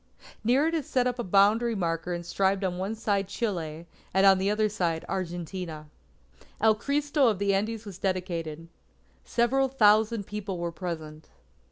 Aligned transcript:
Near 0.43 0.65
it 0.65 0.73
is 0.73 0.87
set 0.87 1.05
up 1.05 1.19
a 1.19 1.23
boundary 1.23 1.75
marker 1.75 2.11
inscribed 2.11 2.63
on 2.63 2.79
one 2.79 2.95
side 2.95 3.27
Chile, 3.27 3.85
and 4.15 4.25
on 4.25 4.39
the 4.39 4.49
other, 4.49 4.67
Argentina. 5.07 5.89
El 6.59 6.73
Cristo 6.73 7.27
of 7.27 7.37
the 7.37 7.53
Andes 7.53 7.85
was 7.85 7.99
dedicated. 7.99 8.67
Several 9.23 9.67
thousand 9.67 10.25
people 10.25 10.57
were 10.57 10.71
present. 10.71 11.29